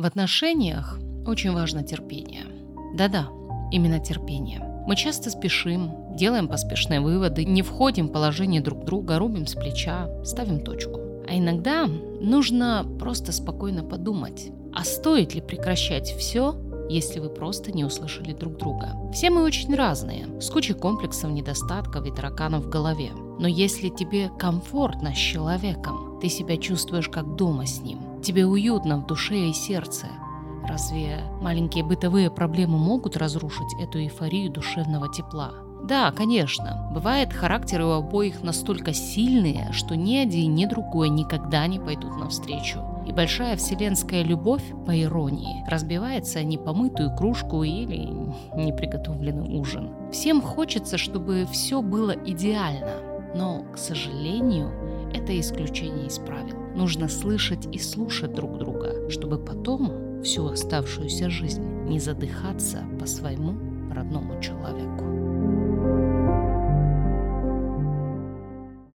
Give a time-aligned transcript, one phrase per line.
[0.00, 2.46] В отношениях очень важно терпение.
[2.94, 3.28] Да-да,
[3.70, 4.58] именно терпение.
[4.86, 10.08] Мы часто спешим, делаем поспешные выводы, не входим в положение друг друга, рубим с плеча,
[10.24, 11.00] ставим точку.
[11.28, 16.54] А иногда нужно просто спокойно подумать, а стоит ли прекращать все,
[16.88, 18.96] если вы просто не услышали друг друга.
[19.12, 23.10] Все мы очень разные, с кучей комплексов, недостатков и тараканов в голове.
[23.38, 27.98] Но если тебе комфортно с человеком, ты себя чувствуешь как дома с ним,
[28.30, 30.06] тебе уютно в душе и сердце,
[30.64, 35.50] разве маленькие бытовые проблемы могут разрушить эту эйфорию душевного тепла?
[35.82, 41.80] Да, конечно, бывает характеры у обоих настолько сильные, что ни один, ни другой никогда не
[41.80, 42.78] пойдут навстречу.
[43.04, 48.06] И большая вселенская любовь, по иронии, разбивается непомытую кружку или
[48.54, 49.90] неприготовленный ужин.
[50.12, 54.70] Всем хочется, чтобы все было идеально, но, к сожалению,
[55.14, 56.56] это исключение из правил.
[56.74, 63.54] Нужно слышать и слушать друг друга, чтобы потом всю оставшуюся жизнь не задыхаться по своему
[63.92, 65.19] родному человеку.